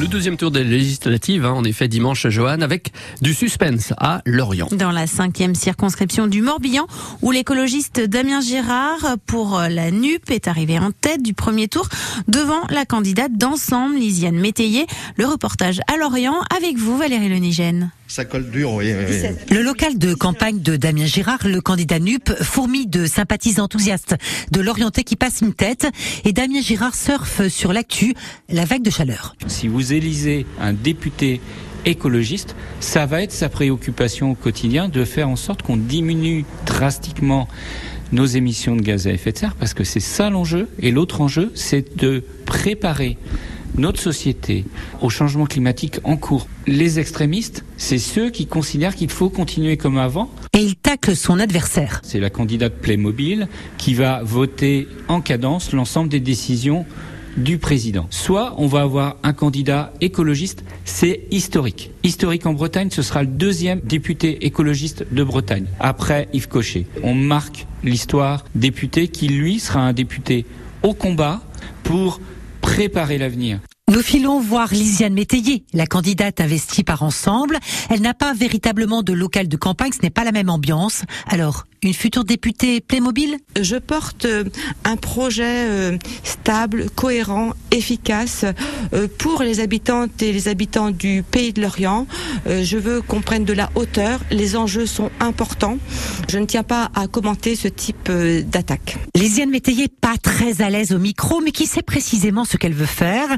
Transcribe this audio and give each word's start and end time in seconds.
Le 0.00 0.06
deuxième 0.06 0.38
tour 0.38 0.50
des 0.50 0.64
législatives, 0.64 1.44
hein, 1.44 1.52
en 1.52 1.62
effet, 1.62 1.86
dimanche, 1.86 2.26
Johan, 2.26 2.62
avec 2.62 2.90
du 3.20 3.34
suspense 3.34 3.92
à 3.98 4.22
Lorient. 4.24 4.68
Dans 4.72 4.92
la 4.92 5.06
cinquième 5.06 5.54
circonscription 5.54 6.26
du 6.26 6.40
Morbihan, 6.40 6.86
où 7.20 7.32
l'écologiste 7.32 8.00
Damien 8.00 8.40
Girard, 8.40 9.18
pour 9.26 9.60
la 9.60 9.90
NUP, 9.90 10.30
est 10.30 10.48
arrivé 10.48 10.78
en 10.78 10.90
tête 10.90 11.22
du 11.22 11.34
premier 11.34 11.68
tour 11.68 11.86
devant 12.28 12.62
la 12.70 12.86
candidate 12.86 13.32
d'ensemble, 13.34 13.96
Lisiane 13.96 14.38
Métayer. 14.38 14.86
Le 15.18 15.26
reportage 15.26 15.80
à 15.86 15.98
Lorient 15.98 16.40
avec 16.56 16.78
vous, 16.78 16.96
Valérie 16.96 17.28
Lenigène. 17.28 17.90
Ça 18.10 18.24
colle 18.24 18.50
dur, 18.50 18.72
oui, 18.72 18.92
oui, 18.92 19.04
oui. 19.08 19.56
Le 19.56 19.62
local 19.62 19.96
de 19.96 20.14
campagne 20.14 20.58
de 20.58 20.74
Damien 20.74 21.06
Girard, 21.06 21.46
le 21.46 21.60
candidat 21.60 22.00
NUP, 22.00 22.28
fourmi 22.42 22.88
de 22.88 23.06
sympathisants 23.06 23.62
enthousiastes 23.62 24.16
de 24.50 24.60
l'Orienté 24.60 25.04
qui 25.04 25.14
passe 25.14 25.42
une 25.42 25.54
tête. 25.54 25.86
Et 26.24 26.32
Damien 26.32 26.60
Girard 26.60 26.96
surfe 26.96 27.46
sur 27.46 27.72
l'actu, 27.72 28.14
la 28.48 28.64
vague 28.64 28.82
de 28.82 28.90
chaleur. 28.90 29.36
Si 29.46 29.68
vous 29.68 29.92
élisez 29.92 30.44
un 30.60 30.72
député 30.72 31.40
écologiste, 31.84 32.56
ça 32.80 33.06
va 33.06 33.22
être 33.22 33.30
sa 33.30 33.48
préoccupation 33.48 34.32
au 34.32 34.34
quotidien 34.34 34.88
de 34.88 35.04
faire 35.04 35.28
en 35.28 35.36
sorte 35.36 35.62
qu'on 35.62 35.76
diminue 35.76 36.44
drastiquement 36.66 37.46
nos 38.10 38.26
émissions 38.26 38.74
de 38.74 38.82
gaz 38.82 39.06
à 39.06 39.12
effet 39.12 39.30
de 39.30 39.38
serre, 39.38 39.54
parce 39.54 39.72
que 39.72 39.84
c'est 39.84 40.00
ça 40.00 40.30
l'enjeu. 40.30 40.68
Et 40.80 40.90
l'autre 40.90 41.20
enjeu, 41.20 41.52
c'est 41.54 41.96
de 41.96 42.24
préparer 42.44 43.18
notre 43.80 44.00
société 44.00 44.64
au 45.00 45.10
changement 45.10 45.46
climatique 45.46 45.98
en 46.04 46.16
cours. 46.16 46.46
Les 46.66 46.98
extrémistes, 47.00 47.64
c'est 47.76 47.98
ceux 47.98 48.30
qui 48.30 48.46
considèrent 48.46 48.94
qu'il 48.94 49.10
faut 49.10 49.30
continuer 49.30 49.76
comme 49.76 49.98
avant. 49.98 50.30
Et 50.52 50.60
il 50.60 50.76
tacle 50.76 51.16
son 51.16 51.40
adversaire. 51.40 52.00
C'est 52.04 52.20
la 52.20 52.30
candidate 52.30 52.74
Playmobil 52.74 53.48
qui 53.78 53.94
va 53.94 54.22
voter 54.22 54.86
en 55.08 55.20
cadence 55.20 55.72
l'ensemble 55.72 56.08
des 56.08 56.20
décisions 56.20 56.84
du 57.36 57.58
président. 57.58 58.06
Soit 58.10 58.54
on 58.58 58.66
va 58.66 58.82
avoir 58.82 59.16
un 59.22 59.32
candidat 59.32 59.92
écologiste, 60.00 60.64
c'est 60.84 61.22
historique. 61.30 61.90
Historique 62.02 62.46
en 62.46 62.54
Bretagne, 62.54 62.90
ce 62.90 63.02
sera 63.02 63.22
le 63.22 63.28
deuxième 63.28 63.80
député 63.80 64.46
écologiste 64.46 65.06
de 65.10 65.24
Bretagne, 65.24 65.66
après 65.78 66.28
Yves 66.32 66.48
Cochet. 66.48 66.86
On 67.02 67.14
marque 67.14 67.66
l'histoire 67.84 68.44
député 68.54 69.08
qui, 69.08 69.28
lui, 69.28 69.60
sera 69.60 69.80
un 69.80 69.92
député 69.92 70.44
au 70.82 70.92
combat 70.92 71.40
pour 71.84 72.20
préparer 72.60 73.18
l'avenir. 73.18 73.60
Nous 73.90 74.02
filons 74.02 74.38
voir 74.38 74.72
Lisiane 74.72 75.14
Métayer, 75.14 75.64
la 75.72 75.84
candidate 75.84 76.40
investie 76.40 76.84
par 76.84 77.02
Ensemble. 77.02 77.58
Elle 77.90 78.02
n'a 78.02 78.14
pas 78.14 78.34
véritablement 78.34 79.02
de 79.02 79.12
local 79.12 79.48
de 79.48 79.56
campagne, 79.56 79.90
ce 79.90 80.02
n'est 80.04 80.10
pas 80.10 80.22
la 80.22 80.30
même 80.30 80.48
ambiance. 80.48 81.02
Alors, 81.26 81.66
une 81.82 81.94
future 81.94 82.24
députée 82.24 82.80
Playmobil? 82.80 83.38
Je 83.60 83.76
porte 83.76 84.26
euh, 84.26 84.44
un 84.84 84.96
projet 84.96 85.66
euh, 85.68 85.98
stable, 86.22 86.88
cohérent, 86.94 87.50
efficace 87.70 88.44
euh, 88.92 89.08
pour 89.18 89.42
les 89.42 89.60
habitantes 89.60 90.22
et 90.22 90.32
les 90.32 90.46
habitants 90.46 90.90
du 90.90 91.24
pays 91.28 91.52
de 91.52 91.60
l'Orient. 91.62 92.06
Je 92.46 92.76
veux 92.76 93.00
qu'on 93.00 93.22
prenne 93.22 93.44
de 93.44 93.52
la 93.52 93.70
hauteur. 93.74 94.20
Les 94.30 94.56
enjeux 94.56 94.86
sont 94.86 95.10
importants. 95.20 95.78
Je 96.28 96.38
ne 96.38 96.46
tiens 96.46 96.62
pas 96.62 96.90
à 96.94 97.06
commenter 97.06 97.56
ce 97.56 97.68
type 97.68 98.10
d'attaque. 98.10 98.98
Lisiane 99.16 99.50
Métayer, 99.50 99.88
pas 99.88 100.16
très 100.16 100.62
à 100.62 100.70
l'aise 100.70 100.92
au 100.92 100.98
micro, 100.98 101.40
mais 101.40 101.50
qui 101.50 101.66
sait 101.66 101.82
précisément 101.82 102.44
ce 102.44 102.56
qu'elle 102.56 102.74
veut 102.74 102.86
faire? 102.86 103.28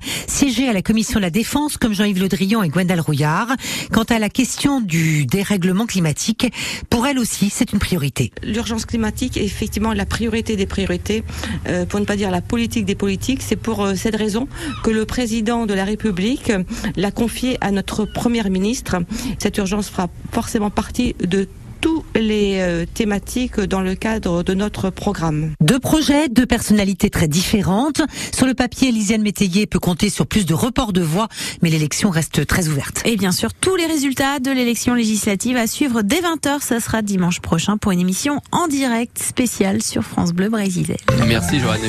À 0.43 0.73
la 0.73 0.83
commission 0.83 1.21
de 1.21 1.23
la 1.23 1.31
défense 1.31 1.77
comme 1.77 1.95
Jean-Yves 1.95 2.21
Le 2.21 2.29
Drian 2.29 2.65
et. 2.65 2.71
Quant 2.71 4.03
à 4.03 4.19
la 4.19 4.29
question 4.29 4.81
du 4.81 5.25
dérèglement 5.25 5.87
climatique, 5.87 6.53
pour 6.91 7.07
elle 7.07 7.21
aussi, 7.21 7.49
c'est 7.49 7.73
une 7.73 7.79
priorité. 7.79 8.33
L'urgence 8.43 8.85
climatique 8.85 9.37
est 9.37 9.45
effectivement 9.45 9.93
la 9.93 10.05
priorité 10.05 10.57
des 10.57 10.67
priorités, 10.67 11.23
euh, 11.69 11.87
pour 11.87 12.01
ne 12.01 12.05
pas 12.05 12.17
dire 12.17 12.33
la 12.33 12.41
politique 12.41 12.85
des 12.85 12.97
politiques. 12.97 13.41
C'est 13.41 13.55
pour 13.55 13.85
euh, 13.85 13.95
cette 13.95 14.17
raison 14.17 14.49
que 14.83 14.91
le 14.91 15.07
président 15.07 15.65
de 15.65 15.75
la 15.75 15.85
République 15.85 16.51
l'a 16.97 17.13
confié 17.13 17.57
à 17.61 17.71
notre 17.71 18.05
première 18.05 18.51
ministre. 18.51 18.97
Cette 19.39 19.59
urgence 19.59 19.91
fera 19.91 20.09
forcément 20.33 20.71
partie 20.71 21.15
de 21.21 21.47
toutes 21.83 22.05
les 22.15 22.61
euh, 22.61 22.87
thématiques 22.87 23.61
dans 23.61 23.83
le 23.83 23.95
cadre 23.95 24.43
de 24.43 24.55
notre 24.55 24.89
programme. 24.89 25.51
Deux 25.61 25.81
projets, 25.81 26.29
deux 26.29 26.47
personnalités 26.47 27.11
très 27.11 27.29
différentes. 27.29 28.01
Sur 28.35 28.47
le 28.47 28.55
papier, 28.55 28.93
Lisiane 28.93 29.21
Métayer 29.21 29.67
peut 29.67 29.81
compter 29.81 30.09
sur 30.09 30.27
plus 30.27 30.47
de 30.47 30.55
reports 30.55 30.93
de 30.93 31.03
voix, 31.03 31.29
mais 31.61 31.69
l'élection 31.69 32.09
reste 32.09 32.47
très 32.47 32.69
ouverte. 32.69 33.03
Et 33.05 33.17
bien 33.17 33.33
sûr, 33.33 33.53
tous 33.53 33.77
les 33.77 33.87
résultats 33.87 34.39
de 34.39 34.51
l'élection 34.51 34.95
législative 34.95 35.57
à 35.57 35.67
suivre 35.67 36.03
dès 36.03 36.21
20h, 36.21 36.61
ça 36.61 36.81
sera 36.81 37.03
dimanche 37.03 37.41
prochain 37.41 37.77
pour 37.77 37.91
une 37.91 38.01
émission 38.01 38.41
en 38.53 38.69
direct 38.69 39.19
spéciale 39.19 39.83
sur 39.83 40.05
France 40.05 40.33
Bleu 40.33 40.49
Brésil. 40.49 40.95
Merci 41.27 41.59
Joanne. 41.59 41.81